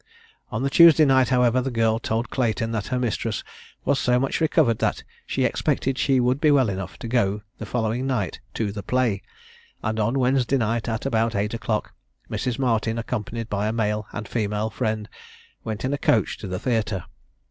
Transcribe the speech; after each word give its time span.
On 0.49 0.63
the 0.63 0.69
Tuesday 0.71 1.05
night, 1.05 1.29
however, 1.29 1.61
the 1.61 1.69
girl 1.69 1.99
told 1.99 2.31
Clayton 2.31 2.71
that 2.71 2.87
her 2.87 2.97
mistress 2.97 3.43
was 3.85 3.99
so 3.99 4.19
much 4.19 4.41
recovered, 4.41 4.79
that 4.79 5.03
she 5.27 5.43
expected 5.45 5.99
she 5.99 6.19
would 6.19 6.41
be 6.41 6.49
well 6.49 6.69
enough 6.69 6.97
to 6.97 7.07
go 7.07 7.43
the 7.59 7.67
following 7.67 8.07
night 8.07 8.39
to 8.55 8.71
the 8.71 8.81
play, 8.81 9.21
and 9.83 9.99
on 9.99 10.17
Wednesday 10.17 10.57
night, 10.57 10.87
about 11.05 11.35
eight 11.35 11.53
o'clock, 11.53 11.93
Mrs. 12.31 12.57
Martin, 12.57 12.97
accompanied 12.97 13.47
by 13.47 13.67
a 13.67 13.71
male 13.71 14.07
and 14.11 14.27
female 14.27 14.71
friend, 14.71 15.07
went 15.63 15.85
in 15.85 15.93
a 15.93 15.99
coach 15.99 16.39
to 16.39 16.47
the 16.47 16.57
theatre. 16.57 17.03